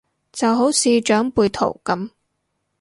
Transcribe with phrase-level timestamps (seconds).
[0.31, 2.09] 就好似長輩圖咁